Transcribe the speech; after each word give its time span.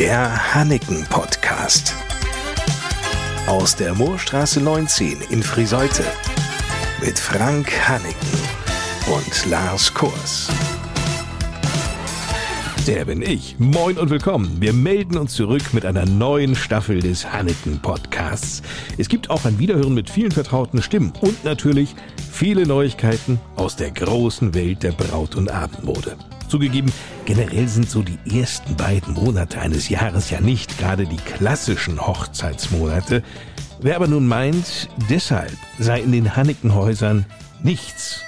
Der 0.00 0.54
Hanneken 0.54 1.04
Podcast. 1.10 1.94
Aus 3.46 3.76
der 3.76 3.94
Moorstraße 3.94 4.58
19 4.58 5.18
in 5.28 5.42
Friseute. 5.42 6.04
Mit 7.04 7.18
Frank 7.18 7.70
Hanneken 7.86 8.38
und 9.14 9.50
Lars 9.50 9.92
Kurs. 9.92 10.48
Der 12.86 13.04
bin 13.04 13.20
ich. 13.20 13.56
Moin 13.58 13.98
und 13.98 14.08
willkommen. 14.08 14.56
Wir 14.58 14.72
melden 14.72 15.18
uns 15.18 15.34
zurück 15.34 15.74
mit 15.74 15.84
einer 15.84 16.06
neuen 16.06 16.56
Staffel 16.56 17.00
des 17.00 17.30
Hanneken 17.30 17.80
Podcasts. 17.80 18.62
Es 18.96 19.10
gibt 19.10 19.28
auch 19.28 19.44
ein 19.44 19.58
Wiederhören 19.58 19.92
mit 19.92 20.08
vielen 20.08 20.32
vertrauten 20.32 20.80
Stimmen 20.80 21.12
und 21.20 21.44
natürlich 21.44 21.94
viele 22.32 22.66
Neuigkeiten 22.66 23.38
aus 23.56 23.76
der 23.76 23.90
großen 23.90 24.54
Welt 24.54 24.82
der 24.82 24.92
Braut- 24.92 25.36
und 25.36 25.50
Abendmode. 25.50 26.16
Zugegeben, 26.50 26.92
generell 27.26 27.68
sind 27.68 27.88
so 27.88 28.02
die 28.02 28.18
ersten 28.28 28.74
beiden 28.74 29.14
Monate 29.14 29.60
eines 29.60 29.88
Jahres 29.88 30.30
ja 30.30 30.40
nicht 30.40 30.78
gerade 30.78 31.06
die 31.06 31.16
klassischen 31.16 32.04
Hochzeitsmonate. 32.04 33.22
Wer 33.80 33.94
aber 33.94 34.08
nun 34.08 34.26
meint, 34.26 34.88
deshalb 35.08 35.56
sei 35.78 36.00
in 36.00 36.10
den 36.10 36.34
Hannikenhäusern 36.34 37.24
nichts, 37.62 38.22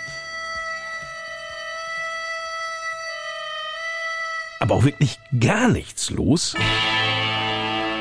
aber 4.61 4.77
auch 4.77 4.85
wirklich 4.85 5.19
gar 5.41 5.67
nichts 5.67 6.11
los, 6.11 6.55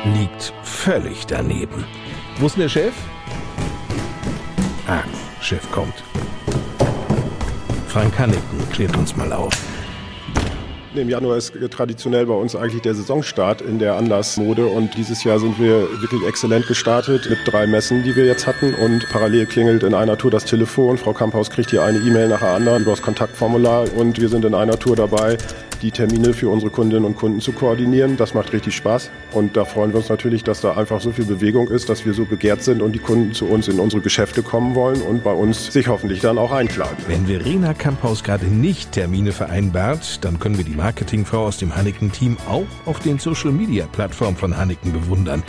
liegt 0.05 0.53
völlig 0.61 1.25
daneben. 1.25 1.83
Wo 2.38 2.45
ist 2.45 2.58
denn 2.58 2.61
der 2.61 2.69
Chef? 2.69 2.94
Ah, 4.88 5.02
Chef 5.41 5.69
kommt. 5.72 6.03
Frank 7.88 8.19
Hanniken 8.19 8.69
klärt 8.72 8.95
uns 8.95 9.16
mal 9.16 9.33
auf. 9.33 9.70
Im 10.94 11.08
Januar 11.08 11.38
ist 11.38 11.54
traditionell 11.72 12.26
bei 12.26 12.34
uns 12.34 12.54
eigentlich 12.54 12.81
der 12.81 12.94
Saisonstart 12.94 13.62
in 13.62 13.80
der 13.80 13.95
Anlassmode. 13.95 14.66
Und 14.66 14.98
dieses 14.98 15.23
Jahr 15.23 15.39
sind 15.39 15.58
wir 15.58 15.89
wirklich 16.02 16.28
exzellent 16.28 16.67
gestartet 16.67 17.30
mit 17.30 17.39
drei 17.45 17.66
Messen, 17.66 18.03
die 18.03 18.14
wir 18.14 18.25
jetzt 18.25 18.45
hatten. 18.45 18.73
Und 18.73 19.08
parallel 19.09 19.45
klingelt 19.45 19.83
in 19.83 19.94
einer 19.94 20.17
Tour 20.17 20.31
das 20.31 20.44
Telefon. 20.44 20.98
Frau 20.98 21.14
Kamphaus 21.14 21.50
kriegt 21.50 21.70
hier 21.70 21.83
eine 21.83 22.00
E-Mail 22.00 22.28
nach 22.28 22.42
der 22.42 22.56
anderen 22.56 22.81
über 22.81 22.92
das 22.92 23.02
Kontaktformular. 23.02 23.86
Und 23.95 24.20
wir 24.20 24.28
sind 24.28 24.44
in 24.44 24.53
einer 24.53 24.78
Tour 24.78 24.98
dabei, 24.98 25.38
die 25.81 25.91
Termine 25.91 26.33
für 26.33 26.49
unsere 26.49 26.71
Kundinnen 26.71 27.05
und 27.05 27.15
Kunden 27.15 27.41
zu 27.41 27.51
koordinieren. 27.51 28.17
Das 28.17 28.33
macht 28.33 28.53
richtig 28.53 28.75
Spaß 28.75 29.09
und 29.31 29.57
da 29.57 29.65
freuen 29.65 29.91
wir 29.91 29.97
uns 29.97 30.09
natürlich, 30.09 30.43
dass 30.43 30.61
da 30.61 30.75
einfach 30.77 31.01
so 31.01 31.11
viel 31.11 31.25
Bewegung 31.25 31.69
ist, 31.69 31.89
dass 31.89 32.05
wir 32.05 32.13
so 32.13 32.25
begehrt 32.25 32.63
sind 32.63 32.81
und 32.81 32.93
die 32.93 32.99
Kunden 32.99 33.33
zu 33.33 33.45
uns 33.45 33.67
in 33.67 33.79
unsere 33.79 34.02
Geschäfte 34.02 34.43
kommen 34.43 34.75
wollen 34.75 35.02
und 35.02 35.23
bei 35.23 35.33
uns 35.33 35.71
sich 35.71 35.87
hoffentlich 35.87 36.21
dann 36.21 36.37
auch 36.37 36.52
einklagen. 36.52 36.97
Wenn 37.07 37.25
Verena 37.25 37.73
Kamphaus 37.73 38.23
gerade 38.23 38.45
nicht 38.45 38.91
Termine 38.91 39.31
vereinbart, 39.31 40.23
dann 40.23 40.39
können 40.39 40.57
wir 40.57 40.65
die 40.65 40.75
Marketingfrau 40.75 41.45
aus 41.45 41.57
dem 41.57 41.75
Hanneken-Team 41.75 42.37
auch 42.47 42.65
auf 42.85 42.99
den 42.99 43.19
Social-Media-Plattformen 43.19 44.37
von 44.37 44.57
Hanneken 44.57 44.93
bewundern. 44.93 45.43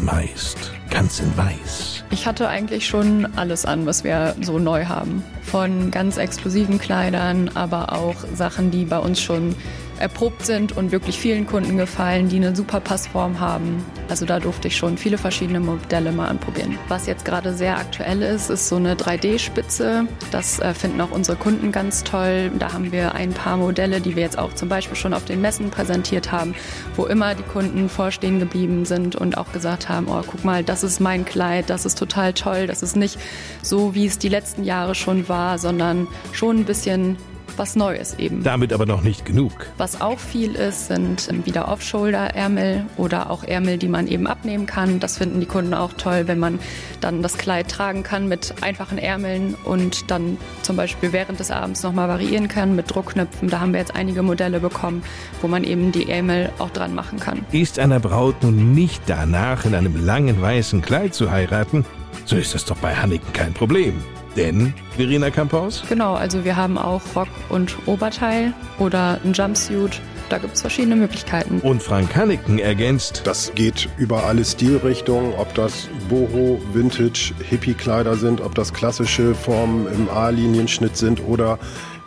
Meist 0.00 0.77
ganz 0.90 1.20
in 1.20 1.36
weiß. 1.36 2.04
Ich 2.10 2.26
hatte 2.26 2.48
eigentlich 2.48 2.86
schon 2.86 3.26
alles 3.36 3.66
an, 3.66 3.86
was 3.86 4.04
wir 4.04 4.34
so 4.40 4.58
neu 4.58 4.86
haben. 4.86 5.22
Von 5.42 5.90
ganz 5.90 6.16
exklusiven 6.16 6.78
Kleidern, 6.78 7.50
aber 7.54 7.92
auch 7.92 8.16
Sachen, 8.34 8.70
die 8.70 8.84
bei 8.84 8.98
uns 8.98 9.20
schon 9.20 9.54
erprobt 9.98 10.44
sind 10.46 10.76
und 10.76 10.92
wirklich 10.92 11.18
vielen 11.18 11.46
Kunden 11.46 11.76
gefallen, 11.76 12.28
die 12.28 12.36
eine 12.36 12.54
super 12.54 12.80
Passform 12.80 13.40
haben. 13.40 13.84
Also 14.08 14.26
da 14.26 14.40
durfte 14.40 14.68
ich 14.68 14.76
schon 14.76 14.96
viele 14.96 15.18
verschiedene 15.18 15.60
Modelle 15.60 16.12
mal 16.12 16.28
anprobieren. 16.28 16.78
Was 16.88 17.06
jetzt 17.06 17.24
gerade 17.24 17.52
sehr 17.52 17.76
aktuell 17.76 18.22
ist, 18.22 18.50
ist 18.50 18.68
so 18.68 18.76
eine 18.76 18.94
3D-Spitze. 18.94 20.06
Das 20.30 20.60
äh, 20.60 20.72
finden 20.74 21.00
auch 21.00 21.10
unsere 21.10 21.36
Kunden 21.36 21.72
ganz 21.72 22.04
toll. 22.04 22.50
Da 22.58 22.72
haben 22.72 22.92
wir 22.92 23.14
ein 23.14 23.30
paar 23.30 23.56
Modelle, 23.56 24.00
die 24.00 24.16
wir 24.16 24.22
jetzt 24.22 24.38
auch 24.38 24.54
zum 24.54 24.68
Beispiel 24.68 24.96
schon 24.96 25.14
auf 25.14 25.24
den 25.24 25.40
Messen 25.40 25.70
präsentiert 25.70 26.32
haben, 26.32 26.54
wo 26.96 27.06
immer 27.06 27.34
die 27.34 27.42
Kunden 27.42 27.88
vorstehen 27.88 28.38
geblieben 28.38 28.84
sind 28.84 29.16
und 29.16 29.36
auch 29.36 29.52
gesagt 29.52 29.88
haben, 29.88 30.06
oh, 30.08 30.22
guck 30.26 30.44
mal, 30.44 30.64
das 30.64 30.77
ist 30.82 31.00
mein 31.00 31.24
Kleid, 31.24 31.70
das 31.70 31.84
ist 31.84 31.98
total 31.98 32.32
toll, 32.32 32.66
das 32.66 32.82
ist 32.82 32.96
nicht 32.96 33.18
so, 33.62 33.94
wie 33.94 34.06
es 34.06 34.18
die 34.18 34.28
letzten 34.28 34.64
Jahre 34.64 34.94
schon 34.94 35.28
war, 35.28 35.58
sondern 35.58 36.06
schon 36.32 36.58
ein 36.58 36.64
bisschen 36.64 37.16
was 37.56 37.76
Neues 37.76 38.18
eben. 38.18 38.42
Damit 38.42 38.72
aber 38.72 38.86
noch 38.86 39.02
nicht 39.02 39.24
genug. 39.24 39.52
Was 39.76 40.00
auch 40.00 40.18
viel 40.18 40.54
ist, 40.54 40.88
sind 40.88 41.28
wieder 41.46 41.68
Off-Shoulder-Ärmel 41.68 42.86
oder 42.96 43.30
auch 43.30 43.44
Ärmel, 43.44 43.78
die 43.78 43.88
man 43.88 44.06
eben 44.06 44.26
abnehmen 44.26 44.66
kann. 44.66 45.00
Das 45.00 45.18
finden 45.18 45.40
die 45.40 45.46
Kunden 45.46 45.74
auch 45.74 45.92
toll, 45.94 46.24
wenn 46.26 46.38
man 46.38 46.58
dann 47.00 47.22
das 47.22 47.38
Kleid 47.38 47.68
tragen 47.68 48.02
kann 48.02 48.28
mit 48.28 48.54
einfachen 48.60 48.98
Ärmeln 48.98 49.54
und 49.64 50.10
dann 50.10 50.36
zum 50.62 50.76
Beispiel 50.76 51.12
während 51.12 51.40
des 51.40 51.50
Abends 51.50 51.82
nochmal 51.82 52.08
variieren 52.08 52.48
kann 52.48 52.74
mit 52.76 52.94
Druckknöpfen. 52.94 53.48
Da 53.48 53.60
haben 53.60 53.72
wir 53.72 53.80
jetzt 53.80 53.94
einige 53.94 54.22
Modelle 54.22 54.60
bekommen, 54.60 55.02
wo 55.40 55.48
man 55.48 55.64
eben 55.64 55.92
die 55.92 56.10
Ärmel 56.10 56.50
auch 56.58 56.70
dran 56.70 56.94
machen 56.94 57.18
kann. 57.20 57.44
Ist 57.52 57.78
einer 57.78 58.00
Braut 58.00 58.42
nun 58.42 58.72
nicht 58.72 59.02
danach 59.06 59.64
in 59.64 59.74
einem 59.74 60.04
langen 60.04 60.40
weißen 60.40 60.82
Kleid 60.82 61.14
zu 61.14 61.30
heiraten, 61.30 61.84
so 62.24 62.36
ist 62.36 62.54
das 62.54 62.64
doch 62.64 62.76
bei 62.76 62.94
Hanneken 62.94 63.32
kein 63.32 63.54
Problem. 63.54 63.94
Denn, 64.38 64.72
Verena 64.96 65.30
Kamphaus? 65.30 65.82
Genau, 65.88 66.14
also 66.14 66.44
wir 66.44 66.54
haben 66.54 66.78
auch 66.78 67.02
Rock 67.16 67.26
und 67.48 67.74
Oberteil 67.86 68.52
oder 68.78 69.18
ein 69.24 69.32
Jumpsuit. 69.32 70.00
Da 70.28 70.38
gibt 70.38 70.54
es 70.54 70.60
verschiedene 70.60 70.94
Möglichkeiten. 70.94 71.58
Und 71.60 71.82
Frank 71.82 72.14
Hanneken 72.14 72.60
ergänzt. 72.60 73.22
Das 73.24 73.52
geht 73.56 73.88
über 73.98 74.26
alle 74.26 74.44
Stilrichtungen, 74.44 75.32
ob 75.34 75.52
das 75.54 75.88
Boho, 76.08 76.60
Vintage, 76.72 77.32
Hippie-Kleider 77.50 78.14
sind, 78.14 78.40
ob 78.40 78.54
das 78.54 78.72
klassische 78.72 79.34
Formen 79.34 79.88
im 79.92 80.08
A-Linienschnitt 80.08 80.96
sind 80.96 81.20
oder 81.26 81.58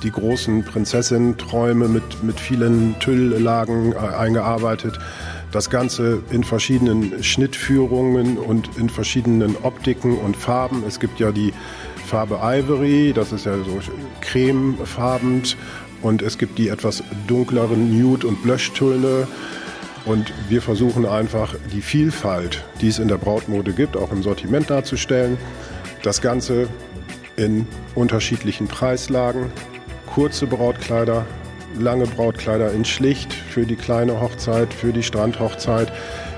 die 0.01 0.11
großen 0.11 0.63
Prinzessin-Träume 0.63 1.89
mit, 1.89 2.23
mit 2.23 2.39
vielen 2.39 2.97
Tülllagen 2.99 3.91
äh, 3.91 3.97
eingearbeitet. 3.97 4.99
Das 5.51 5.69
Ganze 5.69 6.23
in 6.31 6.45
verschiedenen 6.45 7.21
Schnittführungen 7.21 8.37
und 8.37 8.77
in 8.77 8.89
verschiedenen 8.89 9.57
Optiken 9.63 10.17
und 10.17 10.37
Farben. 10.37 10.83
Es 10.87 11.01
gibt 11.01 11.19
ja 11.19 11.33
die 11.33 11.51
Farbe 12.11 12.41
Ivory, 12.43 13.13
das 13.15 13.31
ist 13.31 13.45
ja 13.45 13.55
so 13.63 13.79
cremefarben. 14.19 15.43
Und 16.01 16.21
es 16.21 16.37
gibt 16.37 16.57
die 16.57 16.67
etwas 16.67 17.01
dunkleren 17.25 17.97
Nude- 17.97 18.27
und 18.27 18.43
Blushtöne. 18.43 19.29
Und 20.03 20.33
wir 20.49 20.61
versuchen 20.61 21.05
einfach 21.05 21.55
die 21.71 21.81
Vielfalt, 21.81 22.65
die 22.81 22.89
es 22.89 22.99
in 22.99 23.07
der 23.07 23.15
Brautmode 23.15 23.71
gibt, 23.71 23.95
auch 23.95 24.11
im 24.11 24.23
Sortiment 24.23 24.69
darzustellen. 24.69 25.37
Das 26.03 26.19
Ganze 26.19 26.67
in 27.37 27.65
unterschiedlichen 27.95 28.67
Preislagen. 28.67 29.45
Kurze 30.13 30.47
Brautkleider, 30.47 31.25
lange 31.79 32.07
Brautkleider 32.07 32.73
in 32.73 32.83
schlicht 32.83 33.31
für 33.31 33.65
die 33.65 33.77
kleine 33.77 34.19
Hochzeit, 34.19 34.73
für 34.73 34.91
die 34.91 35.03
Strandhochzeit. 35.03 35.93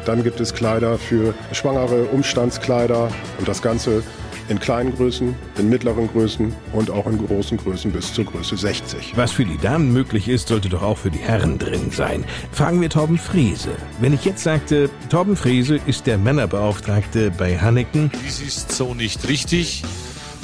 Dann 0.06 0.24
gibt 0.24 0.40
es 0.40 0.54
Kleider 0.54 1.00
für 1.00 1.34
schwangere 1.52 2.04
Umstandskleider 2.04 3.10
und 3.40 3.48
das 3.48 3.64
Ganze 3.64 4.04
in 4.50 4.60
kleinen 4.60 4.96
Größen, 4.96 5.36
in 5.58 5.70
mittleren 5.70 6.08
Größen 6.08 6.54
und 6.74 6.90
auch 6.90 7.08
in 7.08 7.26
großen 7.26 7.58
Größen 7.58 7.92
bis 7.92 8.14
zur 8.14 8.26
Größe 8.26 8.58
60. 8.58 9.14
Was 9.16 9.32
für 9.32 9.46
die 9.46 9.58
Damen 9.58 9.94
möglich 9.94 10.28
ist, 10.28 10.48
sollte 10.48 10.70
doch 10.70 10.82
auch 10.82 10.98
für 10.98 11.12
die 11.12 11.20
Herren 11.20 11.60
drin 11.60 11.92
sein. 11.92 12.26
Fragen 12.52 12.82
wir 12.82 12.90
Torben 12.90 13.18
Frese. 13.18 13.72
Wenn 14.00 14.14
ich 14.14 14.26
jetzt 14.26 14.44
sagte, 14.44 14.90
Torben 15.10 15.36
Frese 15.36 15.80
ist 15.86 16.08
der 16.08 16.18
Männerbeauftragte 16.18 17.32
bei 17.32 17.58
Hanneken. 17.58 18.12
Dies 18.26 18.42
ist 18.42 18.72
so 18.72 18.94
nicht 18.94 19.28
richtig. 19.28 19.84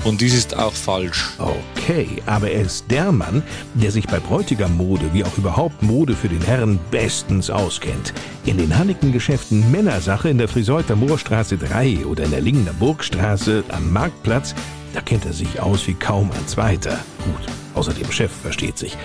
Und 0.04 0.22
dies 0.22 0.34
ist 0.34 0.56
auch 0.58 0.74
falsch. 0.74 1.32
Okay, 1.38 2.08
aber 2.26 2.50
er 2.50 2.62
ist 2.62 2.90
der 2.90 3.12
Mann, 3.12 3.44
der 3.74 3.92
sich 3.92 4.08
bei 4.08 4.20
Bräutigam-Mode 4.20 5.14
wie 5.14 5.26
auch 5.26 5.38
überhaupt 5.38 5.84
Mode 5.84 6.16
für 6.16 6.30
den 6.30 6.42
Herren 6.42 6.80
bestens 6.90 7.50
auskennt. 7.50 8.14
In 8.46 8.58
den 8.58 8.78
Hanneken-Geschäften 8.78 9.70
Männersache 9.72 10.30
in 10.30 10.38
der 10.38 10.48
Friseuter 10.48 10.96
Moorstraße 10.96 11.58
3 11.58 12.06
oder 12.06 12.24
in 12.24 12.32
der 12.32 12.42
Lingener 12.42 12.74
Burgstraße 12.74 13.64
am 13.70 13.92
Marktplatz, 13.92 14.56
da 14.94 15.02
kennt 15.02 15.26
er 15.26 15.34
sich 15.34 15.60
aus 15.60 15.86
wie 15.86 15.94
kaum 15.94 16.32
ein 16.32 16.48
Zweiter. 16.48 16.98
Gut, 17.26 17.54
außer 17.76 17.94
dem 17.94 18.12
Chef 18.12 18.32
versteht 18.32 18.78
sich. 18.78 18.98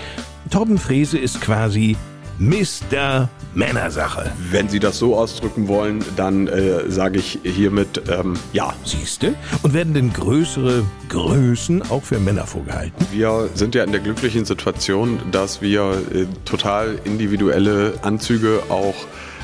Torben 0.49 0.77
Frese 0.77 1.17
ist 1.17 1.41
quasi 1.41 1.97
Mr. 2.39 3.29
Männersache. 3.53 4.31
Wenn 4.51 4.67
Sie 4.67 4.79
das 4.79 4.99
so 4.99 5.15
ausdrücken 5.15 5.67
wollen, 5.67 6.03
dann 6.15 6.47
äh, 6.47 6.89
sage 6.89 7.19
ich 7.19 7.39
hiermit 7.43 8.03
ähm, 8.09 8.33
ja. 8.51 8.73
Siehste? 8.83 9.35
Und 9.63 9.73
werden 9.73 9.93
denn 9.93 10.11
größere 10.11 10.83
Größen 11.09 11.89
auch 11.89 12.03
für 12.03 12.19
Männer 12.19 12.45
vorgehalten? 12.45 13.05
Wir 13.11 13.49
sind 13.53 13.75
ja 13.75 13.83
in 13.83 13.91
der 13.91 14.01
glücklichen 14.01 14.45
Situation, 14.45 15.19
dass 15.31 15.61
wir 15.61 16.01
äh, 16.13 16.25
total 16.43 16.99
individuelle 17.05 17.93
Anzüge 18.01 18.63
auch 18.69 18.95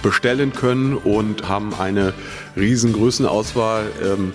bestellen 0.03 0.51
können 0.51 0.95
und 0.95 1.47
haben 1.47 1.73
eine 1.75 2.13
riesen 2.57 2.93
Größenauswahl. 2.93 3.85
Ähm, 4.03 4.33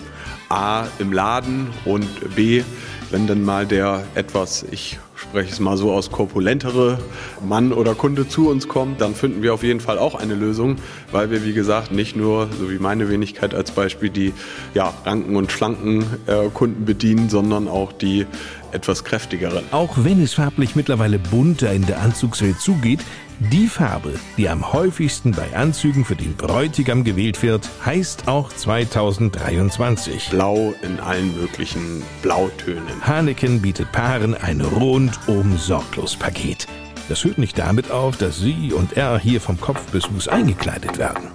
A 0.49 0.87
im 1.01 1.13
Laden 1.13 1.69
und 1.85 2.37
B, 2.37 2.63
wenn 3.11 3.27
dann 3.27 3.43
mal 3.45 3.67
der 3.67 4.05
etwas, 4.15 4.65
ich 4.71 4.99
spreche 5.17 5.51
es 5.51 5.61
mal 5.61 5.77
so 5.77 5.93
aus, 5.93 6.11
korpulentere 6.11 6.99
Mann 7.47 7.73
oder 7.73 7.95
Kunde 7.95 8.29
zu 8.29 8.51
uns 8.51 8.69
kommt, 8.69 9.01
dann 9.01 9.15
finden 9.15 9.43
wir 9.43 9.55
auf 9.55 9.63
jeden 9.63 9.81
Fall 9.81 9.99
auch 9.99 10.15
eine 10.15 10.35
Lösung, 10.35 10.77
weil 11.11 11.31
wir, 11.31 11.45
wie 11.45 11.55
gesagt, 11.55 11.91
nicht 11.91 12.17
nur, 12.17 12.49
so 12.59 12.71
wie 12.71 12.79
meine 12.79 13.09
Wenigkeit 13.09 13.55
als 13.55 13.71
Beispiel, 13.71 14.11
die 14.11 14.35
ja, 14.75 14.93
ranken 15.05 15.37
und 15.37 15.51
schlanken 15.51 16.05
äh, 16.27 16.49
Kunden 16.53 16.85
bedienen, 16.85 17.31
sondern 17.31 17.67
auch 17.67 17.93
die 17.93 18.27
etwas 18.77 19.03
kräftigeren. 19.03 19.65
Auch 19.73 19.97
wenn 19.97 20.23
es 20.23 20.35
farblich 20.35 20.77
mittlerweile 20.77 21.19
bunter 21.19 21.73
in 21.73 21.85
der 21.87 22.01
Anzugswelt 22.01 22.61
zugeht, 22.61 23.01
die 23.39 23.67
Farbe, 23.67 24.15
die 24.39 24.49
am 24.49 24.73
häufigsten 24.73 25.33
bei 25.33 25.55
Anzügen 25.55 26.05
für 26.05 26.17
den 26.17 26.37
Bräutigam 26.37 27.05
gewählt 27.05 27.43
wird, 27.43 27.69
heißt 27.85 28.29
auch 28.29 28.51
2023 28.51 30.31
Blau 30.31 30.75
in 30.83 31.01
allen 31.01 31.39
möglichen 31.39 32.03
Blautönen. 32.23 33.03
Haneken 33.03 33.61
bietet 33.61 33.93
Paaren 33.93 34.35
ein 34.35 34.61
rundum 34.61 35.59
sorglos 35.59 36.17
Paket. 36.17 36.67
Das 37.09 37.25
hört 37.25 37.39
nicht 37.39 37.59
damit 37.59 37.91
auf, 37.91 38.17
dass 38.17 38.39
sie 38.39 38.73
und 38.73 38.97
er 38.97 39.19
hier 39.19 39.41
vom 39.41 39.61
Kopf 39.61 39.81
bis 39.93 40.07
Fuß 40.07 40.29
eingekleidet 40.29 40.99
werden. 40.99 41.31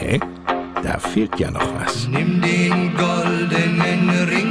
Nee, 0.00 0.20
da 0.82 0.98
fehlt 0.98 1.38
ja 1.38 1.50
noch 1.50 1.74
was. 1.80 2.08
Nimm 2.08 2.40
den 2.40 2.94
goldenen 2.96 4.10
Ring 4.28 4.49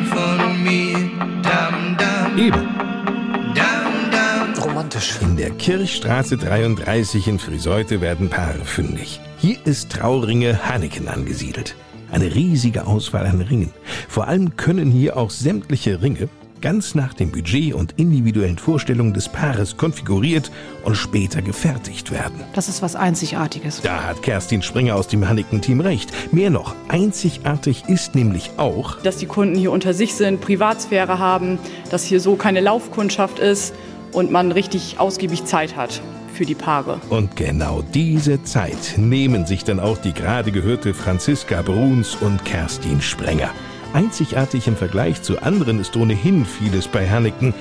dam. 3.54 4.54
Romantisch. 4.64 5.20
In 5.22 5.36
der 5.36 5.52
Kirchstraße 5.52 6.38
33 6.38 7.28
in 7.28 7.38
Friseute 7.38 8.00
werden 8.00 8.30
Paare 8.30 8.64
fündig. 8.64 9.20
Hier 9.40 9.58
ist 9.66 9.92
Trauringe 9.92 10.68
Hanneken 10.68 11.10
angesiedelt. 11.10 11.76
Eine 12.12 12.34
riesige 12.34 12.88
Auswahl 12.88 13.26
an 13.26 13.42
Ringen. 13.42 13.74
Vor 14.08 14.28
allem 14.28 14.56
können 14.56 14.90
hier 14.90 15.18
auch 15.18 15.30
sämtliche 15.30 16.02
Ringe 16.02 16.30
ganz 16.62 16.96
nach 16.96 17.14
dem 17.14 17.32
Budget 17.32 17.74
und 17.74 17.94
individuellen 17.98 18.58
Vorstellungen 18.58 19.14
des 19.14 19.30
Paares 19.30 19.78
konfiguriert 19.78 20.52
und 20.84 20.96
später 20.96 21.42
gefertigt 21.42 22.12
werden. 22.12 22.40
Das 22.54 22.70
ist 22.70 22.82
was 22.82 22.96
Einzigartiges. 22.96 23.82
Da 23.82 24.04
hat 24.04 24.22
Kerstin 24.22 24.62
Springer 24.62 24.96
aus 24.96 25.08
dem 25.08 25.28
Hanneken-Team 25.28 25.82
recht. 25.82 26.12
Mehr 26.34 26.50
noch, 26.50 26.76
einzigartig 26.88 27.84
ist 27.88 28.16
nämlich 28.16 28.52
auch, 28.58 28.98
dass 29.02 29.18
die 29.18 29.26
Kunden 29.26 29.56
hier 29.56 29.72
unter 29.72 29.94
sich 29.94 30.14
sind, 30.14 30.42
Privatsphäre 30.42 31.20
haben, 31.20 31.60
dass 31.90 32.04
hier 32.04 32.20
so 32.20 32.36
keine 32.36 32.62
Laufkundschaft 32.62 33.40
ist 33.40 33.74
und 34.12 34.32
man 34.32 34.52
richtig 34.52 34.96
ausgiebig 35.00 35.46
Zeit 35.46 35.76
hat 35.76 36.02
für 36.34 36.46
die 36.46 36.56
Paare. 36.56 37.02
Und 37.10 37.36
genau 37.36 37.84
diese 37.94 38.42
Zeit 38.44 38.96
nehmen 38.98 39.46
sich 39.46 39.64
dann 39.64 39.80
auch 39.80 39.98
die 39.98 40.14
gerade 40.14 40.52
gehörte 40.52 40.94
Franziska 40.94 41.62
Bruns 41.62 42.16
und 42.16 42.46
Kerstin 42.46 43.02
Sprenger. 43.02 43.52
Einzigartig 43.92 44.68
im 44.68 44.76
Vergleich 44.76 45.24
zu 45.24 45.42
anderen 45.42 45.80
ist 45.80 45.98
ohnehin 45.98 46.46
vieles 46.46 46.88
bei 46.88 47.10
Hanneken. 47.10 47.56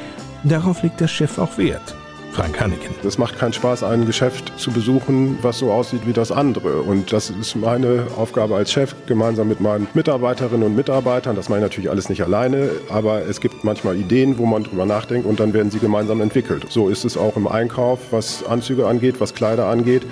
Darauf 0.44 0.82
legt 0.82 1.00
der 1.00 1.08
Chef 1.08 1.38
auch 1.38 1.56
Wert. 1.56 1.94
Frank 2.32 2.60
Hanneken. 2.60 2.94
Es 3.02 3.16
macht 3.16 3.38
keinen 3.38 3.54
Spaß, 3.54 3.82
ein 3.82 4.04
Geschäft 4.04 4.52
zu 4.58 4.70
besuchen, 4.70 5.38
was 5.40 5.58
so 5.58 5.72
aussieht 5.72 6.02
wie 6.06 6.12
das 6.12 6.30
andere. 6.30 6.82
Und 6.82 7.14
das 7.14 7.30
ist 7.30 7.56
meine 7.56 8.06
Aufgabe 8.18 8.56
als 8.56 8.70
Chef, 8.70 8.94
gemeinsam 9.06 9.48
mit 9.48 9.60
meinen 9.60 9.88
Mitarbeiterinnen 9.94 10.64
und 10.64 10.76
Mitarbeitern. 10.76 11.34
Das 11.34 11.48
mache 11.48 11.60
ich 11.60 11.64
natürlich 11.64 11.90
alles 11.90 12.10
nicht 12.10 12.22
alleine, 12.22 12.70
aber 12.90 13.22
es 13.22 13.40
gibt 13.40 13.64
manchmal 13.64 13.96
Ideen, 13.96 14.36
wo 14.36 14.44
man 14.44 14.64
drüber 14.64 14.84
nachdenkt 14.84 15.26
und 15.26 15.40
dann 15.40 15.54
werden 15.54 15.70
sie 15.70 15.78
gemeinsam 15.78 16.20
entwickelt. 16.20 16.66
So 16.68 16.90
ist 16.90 17.06
es 17.06 17.16
auch 17.16 17.36
im 17.36 17.48
Einkauf, 17.48 17.98
was 18.10 18.44
Anzüge 18.44 18.86
angeht, 18.86 19.18
was 19.18 19.34
Kleider 19.34 19.66
angeht. 19.66 20.02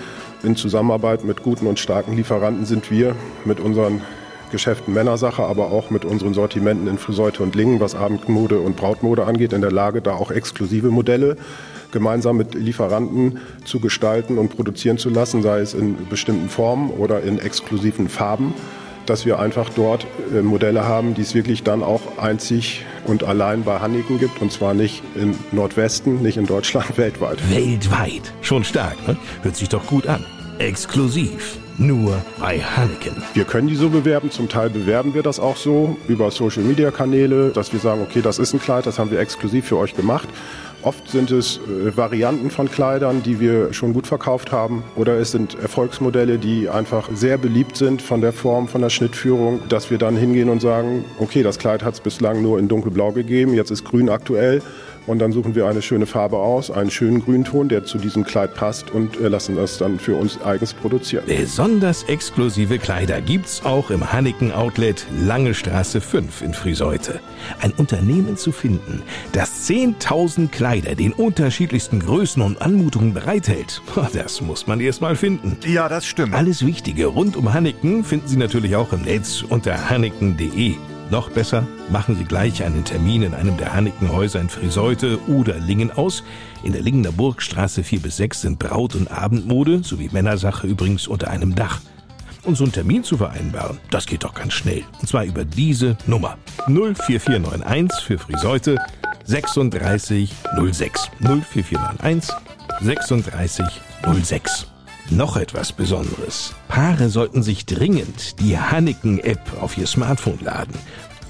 In 0.42 0.56
Zusammenarbeit 0.56 1.24
mit 1.24 1.42
guten 1.42 1.66
und 1.66 1.78
starken 1.78 2.16
Lieferanten 2.16 2.64
sind 2.64 2.90
wir 2.90 3.14
mit 3.44 3.60
unseren 3.60 4.00
Geschäften 4.50 4.94
Männersache, 4.94 5.42
aber 5.42 5.70
auch 5.70 5.90
mit 5.90 6.04
unseren 6.04 6.34
Sortimenten 6.34 6.86
in 6.86 6.98
Friseute 6.98 7.42
und 7.42 7.54
Lingen, 7.54 7.80
was 7.80 7.94
Abendmode 7.94 8.60
und 8.60 8.76
Brautmode 8.76 9.24
angeht, 9.24 9.52
in 9.52 9.60
der 9.60 9.72
Lage, 9.72 10.02
da 10.02 10.12
auch 10.12 10.30
exklusive 10.30 10.90
Modelle 10.90 11.36
gemeinsam 11.92 12.36
mit 12.36 12.54
Lieferanten 12.54 13.40
zu 13.64 13.80
gestalten 13.80 14.38
und 14.38 14.54
produzieren 14.54 14.98
zu 14.98 15.10
lassen, 15.10 15.42
sei 15.42 15.60
es 15.60 15.74
in 15.74 16.08
bestimmten 16.08 16.48
Formen 16.48 16.90
oder 16.90 17.22
in 17.22 17.38
exklusiven 17.38 18.08
Farben, 18.08 18.54
dass 19.06 19.24
wir 19.24 19.38
einfach 19.38 19.70
dort 19.70 20.06
äh, 20.34 20.42
Modelle 20.42 20.84
haben, 20.84 21.14
die 21.14 21.22
es 21.22 21.34
wirklich 21.34 21.62
dann 21.62 21.82
auch 21.82 22.18
einzig 22.18 22.84
und 23.06 23.24
allein 23.24 23.62
bei 23.62 23.78
Hanneken 23.78 24.18
gibt 24.18 24.42
und 24.42 24.52
zwar 24.52 24.74
nicht 24.74 25.02
im 25.14 25.34
Nordwesten, 25.52 26.22
nicht 26.22 26.36
in 26.36 26.46
Deutschland, 26.46 26.96
weltweit. 26.98 27.38
Weltweit. 27.50 28.32
Schon 28.42 28.64
stark, 28.64 28.96
ne? 29.06 29.16
Hört 29.42 29.56
sich 29.56 29.68
doch 29.68 29.86
gut 29.86 30.06
an. 30.06 30.24
Exklusiv. 30.58 31.58
Nur 31.78 32.22
bei 32.40 32.58
Hanneken. 32.58 33.22
Wir 33.34 33.44
können 33.44 33.68
die 33.68 33.74
so 33.74 33.90
bewerben, 33.90 34.30
zum 34.30 34.48
Teil 34.48 34.70
bewerben 34.70 35.12
wir 35.12 35.22
das 35.22 35.38
auch 35.38 35.56
so 35.56 35.98
über 36.08 36.30
Social-Media-Kanäle, 36.30 37.50
dass 37.50 37.70
wir 37.72 37.80
sagen, 37.80 38.00
okay, 38.00 38.22
das 38.22 38.38
ist 38.38 38.54
ein 38.54 38.60
Kleid, 38.60 38.86
das 38.86 38.98
haben 38.98 39.10
wir 39.10 39.18
exklusiv 39.18 39.66
für 39.66 39.76
euch 39.76 39.94
gemacht. 39.94 40.26
Oft 40.80 41.10
sind 41.10 41.30
es 41.30 41.58
äh, 41.58 41.94
Varianten 41.94 42.50
von 42.50 42.70
Kleidern, 42.70 43.22
die 43.22 43.40
wir 43.40 43.74
schon 43.74 43.92
gut 43.92 44.06
verkauft 44.06 44.52
haben. 44.52 44.84
Oder 44.94 45.18
es 45.18 45.32
sind 45.32 45.58
Erfolgsmodelle, 45.58 46.38
die 46.38 46.68
einfach 46.68 47.10
sehr 47.12 47.36
beliebt 47.36 47.76
sind 47.76 48.00
von 48.00 48.22
der 48.22 48.32
Form, 48.32 48.68
von 48.68 48.80
der 48.80 48.90
Schnittführung, 48.90 49.60
dass 49.68 49.90
wir 49.90 49.98
dann 49.98 50.16
hingehen 50.16 50.48
und 50.48 50.62
sagen, 50.62 51.04
okay, 51.18 51.42
das 51.42 51.58
Kleid 51.58 51.82
hat 51.82 51.94
es 51.94 52.00
bislang 52.00 52.40
nur 52.40 52.58
in 52.58 52.68
dunkelblau 52.68 53.12
gegeben, 53.12 53.52
jetzt 53.52 53.70
ist 53.70 53.84
grün 53.84 54.08
aktuell. 54.08 54.62
Und 55.06 55.20
dann 55.20 55.32
suchen 55.32 55.54
wir 55.54 55.66
eine 55.66 55.82
schöne 55.82 56.06
Farbe 56.06 56.38
aus, 56.38 56.70
einen 56.70 56.90
schönen 56.90 57.24
Grünton, 57.24 57.68
der 57.68 57.84
zu 57.84 57.98
diesem 57.98 58.24
Kleid 58.24 58.54
passt 58.54 58.90
und 58.90 59.20
äh, 59.20 59.28
lassen 59.28 59.56
das 59.56 59.78
dann 59.78 59.98
für 59.98 60.16
uns 60.16 60.40
eigens 60.42 60.74
produzieren. 60.74 61.24
Besonders 61.26 62.02
exklusive 62.04 62.78
Kleider 62.78 63.20
gibt's 63.20 63.64
auch 63.64 63.90
im 63.90 64.12
Hanneken 64.12 64.52
Outlet 64.52 65.06
Lange 65.24 65.54
Straße 65.54 66.00
5 66.00 66.42
in 66.42 66.54
Friseute. 66.54 67.20
Ein 67.60 67.72
Unternehmen 67.72 68.36
zu 68.36 68.52
finden, 68.52 69.02
das 69.32 69.68
10.000 69.68 70.48
Kleider 70.48 70.94
den 70.94 71.12
unterschiedlichsten 71.12 72.00
Größen 72.00 72.42
und 72.42 72.60
Anmutungen 72.60 73.14
bereithält, 73.14 73.82
das 74.12 74.40
muss 74.40 74.66
man 74.66 74.80
erst 74.80 75.00
mal 75.00 75.16
finden. 75.16 75.56
Ja, 75.66 75.88
das 75.88 76.06
stimmt. 76.06 76.34
Alles 76.34 76.66
Wichtige 76.66 77.06
rund 77.06 77.36
um 77.36 77.52
Hanneken 77.52 78.04
finden 78.04 78.28
Sie 78.28 78.36
natürlich 78.36 78.76
auch 78.76 78.92
im 78.92 79.02
Netz 79.02 79.42
unter 79.42 79.88
hanneken.de. 79.88 80.76
Noch 81.08 81.30
besser, 81.30 81.64
machen 81.88 82.16
Sie 82.16 82.24
gleich 82.24 82.64
einen 82.64 82.84
Termin 82.84 83.22
in 83.22 83.32
einem 83.32 83.56
der 83.56 83.72
Hanneken-Häuser 83.72 84.40
in 84.40 84.48
Friseute 84.48 85.20
oder 85.28 85.56
Lingen 85.58 85.92
aus. 85.92 86.24
In 86.64 86.72
der 86.72 86.82
Lingener 86.82 87.12
Burgstraße 87.12 87.84
4 87.84 88.00
bis 88.00 88.16
6 88.16 88.40
sind 88.40 88.58
Braut- 88.58 88.96
und 88.96 89.08
Abendmode 89.10 89.84
sowie 89.84 90.08
Männersache 90.10 90.66
übrigens 90.66 91.06
unter 91.06 91.30
einem 91.30 91.54
Dach. 91.54 91.80
Und 92.42 92.56
so 92.56 92.64
einen 92.64 92.72
Termin 92.72 93.04
zu 93.04 93.16
vereinbaren, 93.16 93.78
das 93.90 94.06
geht 94.06 94.24
doch 94.24 94.34
ganz 94.34 94.52
schnell. 94.54 94.82
Und 95.00 95.08
zwar 95.08 95.24
über 95.24 95.44
diese 95.44 95.96
Nummer 96.06 96.38
04491 96.66 98.04
für 98.04 98.18
Friseute 98.18 98.76
3606. 99.28 101.10
04491 101.20 102.34
3606. 102.80 104.75
Noch 105.10 105.36
etwas 105.36 105.72
Besonderes. 105.72 106.54
Paare 106.66 107.08
sollten 107.08 107.42
sich 107.42 107.64
dringend 107.64 108.40
die 108.40 108.58
Hanneken-App 108.58 109.40
auf 109.60 109.78
ihr 109.78 109.86
Smartphone 109.86 110.40
laden. 110.40 110.74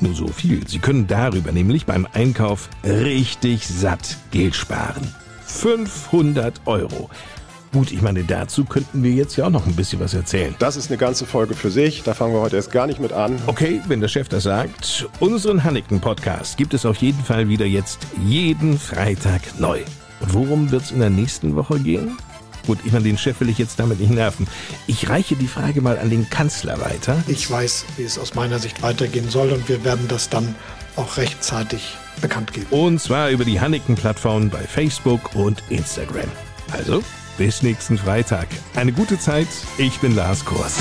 Nur 0.00 0.14
so 0.14 0.28
viel. 0.28 0.67
Sie 0.67 0.78
können 0.78 1.06
darüber 1.06 1.52
nämlich 1.52 1.84
beim 1.84 2.06
Einkauf 2.12 2.70
richtig 2.84 3.67
satt 3.67 4.17
Geld 4.31 4.55
sparen. 4.55 5.14
500 5.44 6.62
Euro. 6.64 7.11
Gut, 7.73 7.93
ich 7.93 8.00
meine, 8.00 8.25
dazu 8.25 8.64
könnten 8.64 9.02
wir 9.02 9.12
jetzt 9.12 9.37
ja 9.37 9.46
auch 9.46 9.50
noch 9.50 9.67
ein 9.67 9.76
bisschen 9.76 10.00
was 10.00 10.14
erzählen. 10.14 10.54
Das 10.59 10.76
ist 10.76 10.90
eine 10.90 10.97
ganze 10.97 11.26
Folge 11.26 11.54
für 11.54 11.71
sich. 11.71 12.02
Da 12.02 12.14
fangen 12.14 12.33
wir 12.33 12.40
heute 12.40 12.56
erst 12.56 12.73
gar 12.73 12.87
nicht 12.87 13.00
mit 13.00 13.12
an. 13.12 13.38
Okay, 13.47 13.83
wenn 13.88 14.00
der 14.00 14.09
Chef 14.09 14.28
das 14.28 14.45
sagt. 14.45 15.06
Unseren 15.21 15.64
Hanneken-Podcast 15.64 16.56
gibt 16.56 16.73
es 16.73 16.87
auf 16.87 16.97
jeden 16.97 17.23
Fall 17.23 17.50
wieder 17.50 17.66
jetzt 17.66 17.99
jeden 18.25 18.78
Freitag 18.78 19.42
neu. 19.59 19.80
Und 20.21 20.33
worum 20.33 20.71
wird 20.71 20.85
es 20.85 20.90
in 20.92 21.00
der 21.00 21.11
nächsten 21.11 21.54
Woche 21.56 21.78
gehen? 21.78 22.16
Gut, 22.66 22.78
ich 22.85 22.92
meine, 22.92 23.04
den 23.04 23.18
Chef 23.18 23.40
will 23.40 23.49
ich 23.49 23.58
jetzt 23.58 23.78
damit 23.78 24.00
nicht 24.00 24.11
nerven. 24.11 24.46
Ich 24.87 25.08
reiche 25.08 25.37
die 25.37 25.46
Frage 25.46 25.80
mal 25.80 25.99
an 25.99 26.11
den 26.11 26.28
Kanzler 26.28 26.80
weiter. 26.80 27.23
Ich 27.26 27.50
weiß, 27.50 27.85
wie 27.96 28.02
es 28.02 28.18
aus 28.18 28.35
meiner 28.35 28.58
Sicht 28.58 28.82
weitergehen 28.82 29.30
soll 29.30 29.52
und 29.52 29.68
wir 29.68 29.85
werden 29.85 30.08
das 30.08 30.28
dann 30.28 30.54
auch 30.96 31.16
rechtzeitig 31.16 31.96
bekannt 32.20 32.52
geben. 32.52 32.66
Und 32.70 33.00
zwar 33.00 33.30
über 33.30 33.44
die 33.44 33.61
Hanneken-Plattform 33.61 34.50
bei 34.50 34.62
Facebook 34.62 35.35
und 35.35 35.62
Instagram. 35.68 36.28
Also, 36.73 37.02
bis 37.38 37.62
nächsten 37.62 37.99
Freitag. 37.99 38.49
Eine 38.75 38.92
gute 38.92 39.18
Zeit. 39.18 39.49
Ich 39.78 39.99
bin 40.00 40.16
Lars 40.16 40.44
Kurs. 40.44 40.78